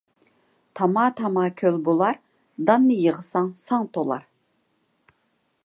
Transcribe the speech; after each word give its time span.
تاما- 0.75 1.05
تاما 1.17 1.43
كۆل 1.59 1.75
بولار، 1.87 2.17
داننى 2.69 2.97
يىغساڭ 3.03 3.53
ساڭ 3.65 3.87
تولار. 3.99 4.27